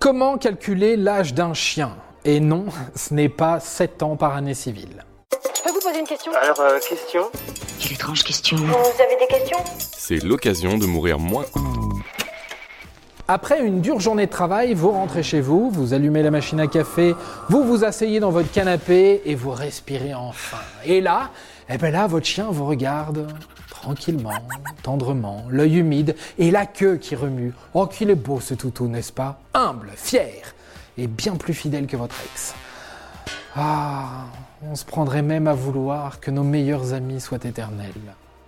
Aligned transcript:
Comment 0.00 0.38
calculer 0.38 0.96
l'âge 0.96 1.34
d'un 1.34 1.52
chien? 1.52 1.94
Et 2.24 2.40
non, 2.40 2.64
ce 2.96 3.12
n'est 3.12 3.28
pas 3.28 3.60
7 3.60 4.02
ans 4.02 4.16
par 4.16 4.34
année 4.34 4.54
civile. 4.54 5.04
Je 5.30 5.62
peux 5.62 5.72
vous 5.72 5.80
poser 5.80 6.00
une 6.00 6.06
question? 6.06 6.32
Alors, 6.40 6.58
euh, 6.58 6.78
question? 6.78 7.24
Quelle 7.78 7.92
étrange 7.92 8.22
question. 8.22 8.56
Vous 8.56 9.02
avez 9.02 9.16
des 9.20 9.26
questions? 9.28 9.58
C'est 9.78 10.24
l'occasion 10.24 10.78
de 10.78 10.86
mourir 10.86 11.18
moins. 11.18 11.44
Après 13.28 13.60
une 13.60 13.82
dure 13.82 14.00
journée 14.00 14.24
de 14.24 14.30
travail, 14.30 14.72
vous 14.72 14.90
rentrez 14.90 15.22
chez 15.22 15.42
vous, 15.42 15.70
vous 15.70 15.92
allumez 15.92 16.22
la 16.22 16.30
machine 16.30 16.60
à 16.60 16.66
café, 16.66 17.14
vous 17.50 17.62
vous 17.62 17.84
asseyez 17.84 18.20
dans 18.20 18.30
votre 18.30 18.50
canapé 18.50 19.20
et 19.26 19.34
vous 19.34 19.50
respirez 19.50 20.14
enfin. 20.14 20.56
Et 20.86 21.02
là, 21.02 21.28
eh 21.68 21.76
ben 21.76 21.92
là, 21.92 22.06
votre 22.06 22.26
chien 22.26 22.46
vous 22.50 22.64
regarde 22.64 23.28
tranquillement, 23.70 24.30
tendrement, 24.82 25.44
l'œil 25.48 25.78
humide 25.78 26.14
et 26.38 26.50
la 26.50 26.66
queue 26.66 26.96
qui 26.96 27.14
remue. 27.14 27.54
Oh, 27.72 27.86
qu'il 27.86 28.10
est 28.10 28.14
beau 28.14 28.40
ce 28.40 28.54
toutou, 28.54 28.88
n'est-ce 28.88 29.12
pas? 29.12 29.40
Humble, 29.54 29.92
fier 29.96 30.54
et 30.98 31.06
bien 31.06 31.36
plus 31.36 31.54
fidèle 31.54 31.86
que 31.86 31.96
votre 31.96 32.16
ex. 32.26 32.54
Ah, 33.56 34.26
on 34.62 34.74
se 34.74 34.84
prendrait 34.84 35.22
même 35.22 35.48
à 35.48 35.54
vouloir 35.54 36.20
que 36.20 36.30
nos 36.30 36.44
meilleurs 36.44 36.92
amis 36.92 37.20
soient 37.20 37.44
éternels. 37.44 37.92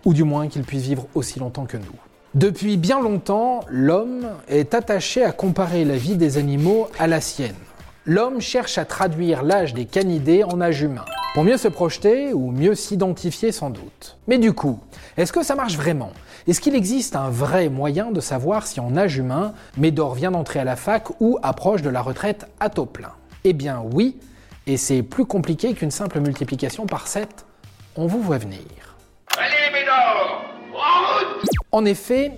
Ou 0.05 0.13
du 0.13 0.25
moins 0.25 0.49
qu'ils 0.49 0.65
puissent 0.65 0.83
vivre 0.83 1.07
aussi 1.15 1.39
longtemps 1.39 1.65
que 1.65 1.77
nous. 1.77 1.97
Depuis 2.35 2.77
bien 2.77 3.01
longtemps, 3.01 3.61
l'homme 3.69 4.27
est 4.49 4.75
attaché 4.75 5.25
à 5.25 5.33
comparer 5.33 5.85
la 5.85 5.97
vie 5.97 6.17
des 6.17 6.39
animaux 6.39 6.89
à 6.99 7.07
la 7.07 7.21
sienne. 7.21 7.55
L'homme 8.05 8.41
cherche 8.41 8.79
à 8.79 8.85
traduire 8.85 9.45
l'âge 9.45 9.75
des 9.75 9.85
canidés 9.85 10.43
en 10.43 10.61
âge 10.61 10.83
humain, 10.83 11.05
pour 11.35 11.45
mieux 11.45 11.57
se 11.57 11.69
projeter 11.69 12.33
ou 12.33 12.51
mieux 12.51 12.75
s'identifier 12.75 13.53
sans 13.53 13.71
doute. 13.71 14.19
Mais 14.27 14.39
du 14.39 14.53
coup, 14.53 14.81
est-ce 15.17 15.33
que 15.33 15.45
ça 15.45 15.55
marche 15.55 15.77
vraiment? 15.77 16.11
Est-ce 16.49 16.61
qu'il 16.61 16.75
existe 16.75 17.15
un 17.15 17.31
vrai 17.31 17.69
moyen 17.69 18.11
de 18.11 18.21
savoir 18.21 18.67
si 18.67 18.81
en 18.81 18.97
âge 18.97 19.19
humain, 19.19 19.55
Médor 19.77 20.17
vient 20.17 20.33
d'entrer 20.33 20.59
à 20.59 20.65
la 20.65 20.75
fac 20.75 21.11
ou 21.21 21.39
approche 21.45 21.83
de 21.83 21.91
la 21.91 22.03
retraite 22.03 22.49
à 22.59 22.71
taux 22.71 22.87
plein? 22.87 23.13
Eh 23.45 23.53
bien 23.53 23.85
oui, 23.93 24.17
et 24.67 24.77
c'est 24.77 25.05
plus 25.05 25.25
compliqué 25.25 25.73
qu'une 25.73 25.93
simple 25.93 26.19
multiplication 26.19 26.87
par 26.87 27.07
7. 27.07 27.47
On 27.95 28.09
vous 28.09 28.21
voit 28.21 28.39
venir. 28.39 28.59
Allez, 29.39 29.73
Médor 29.73 30.45
En 30.75 31.19
route 31.19 31.51
En 31.71 31.85
effet, 31.85 32.33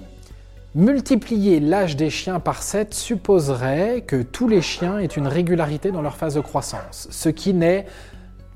multiplier 0.74 1.60
l'âge 1.60 1.96
des 1.96 2.10
chiens 2.10 2.40
par 2.40 2.62
7 2.62 2.94
supposerait 2.94 4.02
que 4.06 4.22
tous 4.22 4.48
les 4.48 4.60
chiens 4.60 4.98
aient 4.98 5.06
une 5.06 5.28
régularité 5.28 5.92
dans 5.92 6.02
leur 6.02 6.16
phase 6.16 6.34
de 6.34 6.40
croissance, 6.40 7.06
ce 7.10 7.28
qui 7.28 7.54
n'est 7.54 7.86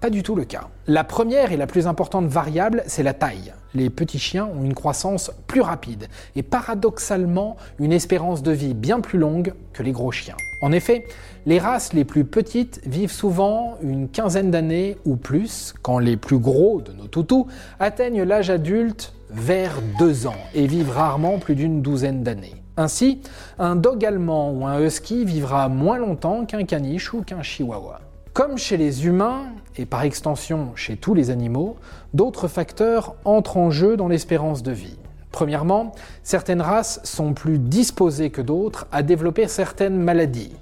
pas 0.01 0.11
du 0.11 0.23
tout 0.23 0.35
le 0.35 0.45
cas. 0.45 0.69
La 0.87 1.05
première 1.05 1.53
et 1.53 1.57
la 1.57 1.67
plus 1.67 1.87
importante 1.87 2.27
variable, 2.27 2.83
c'est 2.87 3.03
la 3.03 3.15
taille. 3.15 3.53
Les 3.75 3.91
petits 3.91 4.19
chiens 4.19 4.47
ont 4.47 4.65
une 4.65 4.75
croissance 4.75 5.31
plus 5.47 5.61
rapide 5.61 6.09
et 6.37 6.43
paradoxalement 6.43 7.57
une 7.79 7.93
espérance 7.93 8.43
de 8.43 8.53
vie 8.53 8.75
bien 8.75 9.01
plus 9.01 9.19
longue 9.19 9.55
que 9.73 9.83
les 9.83 9.93
gros 9.93 10.13
chiens. 10.13 10.37
En 10.63 10.73
effet, 10.73 11.07
les 11.47 11.59
races 11.59 11.93
les 11.93 12.05
plus 12.05 12.25
petites 12.25 12.81
vivent 12.87 13.13
souvent 13.13 13.77
une 13.83 14.09
quinzaine 14.09 14.51
d'années 14.51 14.97
ou 15.05 15.17
plus, 15.17 15.75
quand 15.83 15.99
les 15.99 16.17
plus 16.17 16.39
gros 16.39 16.81
de 16.81 16.93
nos 16.93 17.07
toutous 17.07 17.47
atteignent 17.79 18.23
l'âge 18.23 18.51
adulte 18.51 19.13
vers 19.31 19.81
deux 19.99 20.27
ans 20.27 20.37
et 20.55 20.67
vivent 20.67 20.91
rarement 20.91 21.39
plus 21.39 21.55
d'une 21.55 21.83
douzaine 21.83 22.23
d'années. 22.23 22.55
Ainsi, 22.77 23.21
un 23.59 23.77
dog 23.77 24.05
allemand 24.05 24.53
ou 24.53 24.65
un 24.67 24.81
husky 24.81 25.25
vivra 25.25 25.69
moins 25.69 25.99
longtemps 25.99 26.47
qu'un 26.47 26.65
caniche 26.65 27.13
ou 27.13 27.23
qu'un 27.23 27.43
chihuahua. 27.43 28.01
Comme 28.39 28.57
chez 28.57 28.77
les 28.77 29.05
humains, 29.05 29.47
et 29.77 29.85
par 29.85 30.05
extension 30.05 30.69
chez 30.77 30.95
tous 30.97 31.13
les 31.13 31.31
animaux, 31.31 31.75
d'autres 32.15 32.47
facteurs 32.47 33.17
entrent 33.25 33.57
en 33.57 33.73
jeu 33.73 33.97
dans 33.97 34.07
l'espérance 34.07 34.63
de 34.63 34.71
vie. 34.71 34.97
Premièrement, 35.33 35.93
certaines 36.23 36.61
races 36.61 37.01
sont 37.03 37.35
plus 37.35 37.59
disposées 37.59 38.31
que 38.31 38.41
d'autres 38.41 38.87
à 38.93 39.03
développer 39.03 39.49
certaines 39.49 39.97
maladies. 39.97 40.53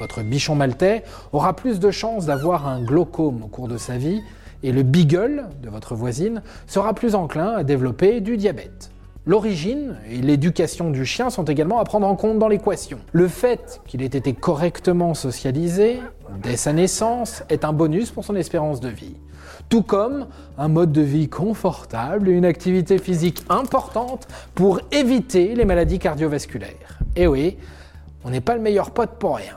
Votre 0.00 0.22
bichon 0.22 0.54
maltais 0.54 1.04
aura 1.34 1.54
plus 1.54 1.78
de 1.78 1.90
chances 1.90 2.24
d'avoir 2.24 2.66
un 2.66 2.82
glaucome 2.82 3.42
au 3.42 3.48
cours 3.48 3.68
de 3.68 3.76
sa 3.76 3.98
vie, 3.98 4.22
et 4.62 4.72
le 4.72 4.82
beagle 4.82 5.44
de 5.62 5.68
votre 5.68 5.94
voisine 5.94 6.40
sera 6.66 6.94
plus 6.94 7.14
enclin 7.14 7.50
à 7.50 7.64
développer 7.64 8.22
du 8.22 8.38
diabète. 8.38 8.90
L'origine 9.28 9.96
et 10.08 10.22
l'éducation 10.22 10.90
du 10.90 11.04
chien 11.04 11.30
sont 11.30 11.44
également 11.44 11.80
à 11.80 11.84
prendre 11.84 12.06
en 12.06 12.14
compte 12.14 12.38
dans 12.38 12.46
l'équation. 12.46 13.00
Le 13.10 13.26
fait 13.26 13.82
qu'il 13.84 14.00
ait 14.02 14.06
été 14.06 14.32
correctement 14.32 15.14
socialisé 15.14 16.00
dès 16.42 16.56
sa 16.56 16.72
naissance 16.72 17.42
est 17.48 17.64
un 17.64 17.72
bonus 17.72 18.10
pour 18.10 18.24
son 18.24 18.36
espérance 18.36 18.80
de 18.80 18.88
vie. 18.88 19.16
Tout 19.68 19.82
comme 19.82 20.28
un 20.58 20.68
mode 20.68 20.92
de 20.92 21.02
vie 21.02 21.28
confortable 21.28 22.28
et 22.28 22.32
une 22.32 22.44
activité 22.44 22.98
physique 22.98 23.42
importante 23.48 24.28
pour 24.54 24.80
éviter 24.92 25.54
les 25.54 25.64
maladies 25.64 25.98
cardiovasculaires. 25.98 26.98
Et 27.16 27.26
oui, 27.26 27.56
on 28.24 28.30
n'est 28.30 28.40
pas 28.40 28.54
le 28.54 28.60
meilleur 28.60 28.90
pote 28.90 29.18
pour 29.18 29.36
rien. 29.36 29.56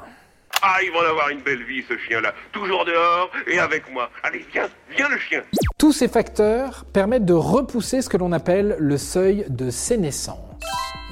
Ah, 0.62 0.78
il 0.84 0.92
va 0.92 1.00
en 1.00 1.10
avoir 1.10 1.30
une 1.30 1.42
belle 1.42 1.64
vie, 1.64 1.84
ce 1.88 1.98
chien-là. 1.98 2.34
Toujours 2.52 2.84
dehors 2.84 3.30
et 3.48 3.60
avec 3.60 3.92
moi. 3.94 4.10
Allez, 4.24 4.46
viens, 4.52 4.68
viens 4.96 5.08
le 5.08 5.18
chien. 5.18 5.42
Tous 5.78 5.94
ces 5.94 6.10
facteurs 6.10 6.84
permettent 6.92 7.26
de 7.26 7.34
repousser 7.34 8.02
ce 8.02 8.10
que 8.10 8.18
l'on 8.18 8.34
appelle 8.34 8.76
le 8.78 8.98
seuil 8.98 9.46
de 9.48 9.70
sénescence, 9.70 10.38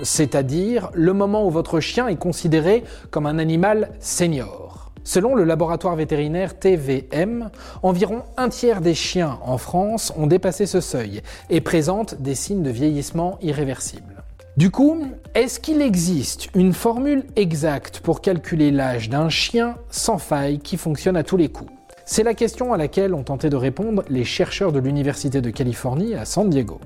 c'est-à-dire 0.03 0.89
le 0.93 1.13
moment 1.13 1.47
où 1.47 1.49
votre 1.49 1.79
chien 1.79 2.09
est 2.09 2.19
considéré 2.19 2.83
comme 3.09 3.25
un 3.25 3.39
animal 3.39 3.91
senior. 4.01 4.76
Selon 5.07 5.35
le 5.35 5.45
laboratoire 5.45 5.95
vétérinaire 5.95 6.59
TVM, 6.59 7.49
environ 7.81 8.23
un 8.35 8.49
tiers 8.49 8.81
des 8.81 8.93
chiens 8.93 9.39
en 9.41 9.57
France 9.57 10.11
ont 10.17 10.27
dépassé 10.27 10.65
ce 10.65 10.81
seuil 10.81 11.21
et 11.49 11.61
présentent 11.61 12.15
des 12.21 12.35
signes 12.35 12.61
de 12.61 12.69
vieillissement 12.71 13.37
irréversible. 13.41 14.25
Du 14.57 14.69
coup, 14.69 15.07
est-ce 15.33 15.61
qu'il 15.61 15.81
existe 15.81 16.49
une 16.55 16.73
formule 16.73 17.23
exacte 17.37 18.01
pour 18.01 18.19
calculer 18.19 18.69
l'âge 18.69 19.09
d'un 19.09 19.29
chien 19.29 19.77
sans 19.89 20.17
faille 20.17 20.59
qui 20.59 20.75
fonctionne 20.75 21.15
à 21.15 21.23
tous 21.23 21.37
les 21.37 21.47
coups? 21.47 21.71
C'est 22.03 22.23
la 22.23 22.33
question 22.33 22.73
à 22.73 22.77
laquelle 22.77 23.13
ont 23.13 23.23
tenté 23.23 23.49
de 23.49 23.55
répondre 23.55 24.03
les 24.09 24.25
chercheurs 24.25 24.73
de 24.73 24.79
l'Université 24.79 25.39
de 25.39 25.51
Californie 25.51 26.15
à 26.15 26.25
San 26.25 26.49
Diego. 26.49 26.81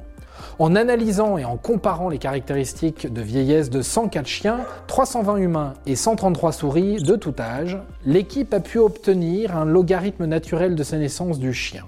En 0.59 0.75
analysant 0.75 1.38
et 1.38 1.46
en 1.46 1.57
comparant 1.57 2.09
les 2.09 2.18
caractéristiques 2.18 3.12
de 3.12 3.22
vieillesse 3.22 3.69
de 3.69 3.81
104 3.81 4.28
chiens, 4.28 4.59
320 4.88 5.38
humains 5.38 5.74
et 5.85 5.96
133 5.96 6.52
souris 6.52 7.03
de 7.03 7.16
tout 7.16 7.35
âge, 7.40 7.78
l'équipe 8.06 8.53
a 8.53 8.59
pu 8.59 8.78
obtenir 8.78 9.56
un 9.56 9.66
logarithme 9.66 10.25
naturel 10.25 10.75
de 10.75 10.84
sénescence 10.84 11.40
du 11.40 11.53
chien. 11.53 11.85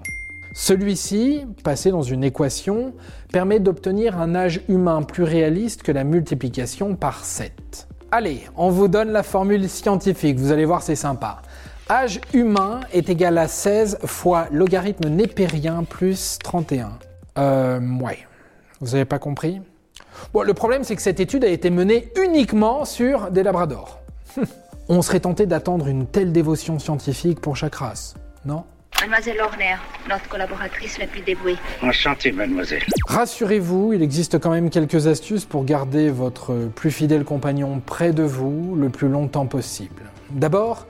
Celui-ci, 0.53 1.46
passé 1.63 1.90
dans 1.90 2.03
une 2.03 2.24
équation, 2.24 2.94
permet 3.31 3.59
d'obtenir 3.59 4.19
un 4.19 4.36
âge 4.36 4.62
humain 4.69 5.02
plus 5.02 5.24
réaliste 5.24 5.81
que 5.81 5.92
la 5.92 6.03
multiplication 6.03 6.96
par 6.96 7.25
7. 7.25 7.88
Allez, 8.12 8.44
on 8.56 8.69
vous 8.69 8.88
donne 8.88 9.09
la 9.12 9.24
formule 9.24 9.68
scientifique, 9.68 10.38
vous 10.38 10.52
allez 10.52 10.66
voir 10.66 10.84
c'est 10.84 10.96
sympa. 10.96 11.42
Âge 11.90 12.22
humain 12.34 12.81
est 12.94 13.09
égal 13.09 13.40
à 13.40 13.47
16 13.47 13.97
fois 14.06 14.47
logarithme 14.52 15.09
népérien 15.09 15.84
plus 15.84 16.38
31. 16.44 16.92
Euh, 17.40 17.80
ouais. 18.00 18.19
Vous 18.82 18.92
n'avez 18.92 19.06
pas 19.06 19.20
compris? 19.20 19.62
Bon, 20.34 20.42
le 20.44 20.54
problème 20.54 20.84
c'est 20.84 20.96
que 20.96 21.02
cette 21.02 21.20
étude 21.20 21.44
a 21.44 21.50
été 21.50 21.70
menée 21.70 22.12
uniquement 22.22 22.86
sur 22.86 23.32
des 23.32 23.44
labradors. 23.44 24.00
On 24.90 25.02
serait 25.02 25.22
tenté 25.22 25.46
d'attendre 25.46 25.88
une 25.88 26.08
telle 26.08 26.32
dévotion 26.32 26.78
scientifique 26.80 27.40
pour 27.40 27.56
chaque 27.56 27.76
race, 27.76 28.16
non? 28.46 28.64
Mademoiselle 29.00 29.42
Horner, 29.42 29.76
notre 30.10 30.30
collaboratrice 30.30 30.98
la 30.98 31.08
plus 31.08 31.22
dévouée. 31.22 31.58
Enchanté, 31.82 32.32
mademoiselle. 32.32 32.84
Rassurez-vous, 33.08 33.94
il 33.94 34.02
existe 34.02 34.40
quand 34.40 34.52
même 34.52 34.70
quelques 34.70 35.08
astuces 35.08 35.44
pour 35.44 35.66
garder 35.66 36.10
votre 36.10 36.70
plus 36.74 36.92
fidèle 36.92 37.26
compagnon 37.26 37.82
près 37.86 38.14
de 38.14 38.24
vous 38.24 38.76
le 38.76 38.90
plus 38.90 39.10
longtemps 39.10 39.46
possible. 39.46 40.04
D'abord, 40.30 40.88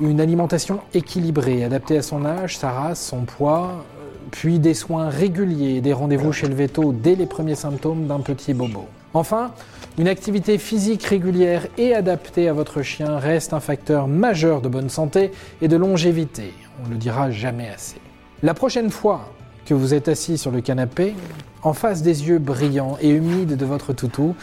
une 0.00 0.20
alimentation 0.20 0.80
équilibrée, 0.94 1.64
adaptée 1.64 1.98
à 1.98 2.02
son 2.02 2.24
âge, 2.24 2.58
sa 2.58 2.70
race, 2.70 3.04
son 3.04 3.22
poids, 3.24 3.84
puis 4.32 4.58
des 4.58 4.74
soins 4.74 5.08
réguliers, 5.08 5.80
des 5.80 5.92
rendez-vous 5.92 6.32
chez 6.32 6.48
le 6.48 6.54
veto 6.54 6.92
dès 6.92 7.14
les 7.14 7.26
premiers 7.26 7.54
symptômes 7.54 8.08
d'un 8.08 8.18
petit 8.18 8.54
bobo. 8.54 8.86
Enfin, 9.14 9.52
une 9.98 10.08
activité 10.08 10.56
physique 10.56 11.04
régulière 11.04 11.68
et 11.76 11.94
adaptée 11.94 12.48
à 12.48 12.54
votre 12.54 12.82
chien 12.82 13.18
reste 13.18 13.52
un 13.52 13.60
facteur 13.60 14.08
majeur 14.08 14.62
de 14.62 14.68
bonne 14.68 14.88
santé 14.88 15.30
et 15.60 15.68
de 15.68 15.76
longévité. 15.76 16.54
On 16.82 16.88
ne 16.88 16.94
le 16.94 16.98
dira 16.98 17.30
jamais 17.30 17.68
assez. 17.68 18.00
La 18.42 18.54
prochaine 18.54 18.90
fois 18.90 19.28
que 19.66 19.74
vous 19.74 19.92
êtes 19.92 20.08
assis 20.08 20.38
sur 20.38 20.50
le 20.50 20.62
canapé, 20.62 21.14
en 21.62 21.74
face 21.74 22.02
des 22.02 22.26
yeux 22.26 22.38
brillants 22.38 22.96
et 23.00 23.10
humides 23.10 23.56
de 23.56 23.66
votre 23.66 23.92
toutou, 23.92 24.34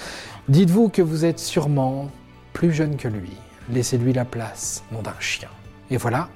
dites-vous 0.48 0.90
que 0.90 1.02
vous 1.02 1.26
êtes 1.26 1.40
sûrement 1.40 2.10
plus 2.54 2.72
jeune 2.72 2.96
que 2.96 3.08
lui. 3.08 3.32
Laissez-lui 3.74 4.14
la 4.14 4.24
place, 4.24 4.84
nom 4.92 5.02
d'un 5.02 5.20
chien. 5.20 5.50
Et 5.90 5.98
voilà, 5.98 6.30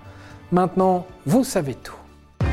maintenant, 0.51 1.05
vous 1.25 1.43
savez 1.43 1.75
tout. 1.75 2.02